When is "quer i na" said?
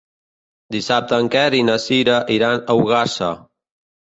1.35-1.75